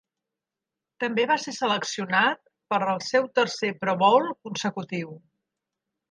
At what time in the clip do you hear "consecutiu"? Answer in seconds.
4.49-5.13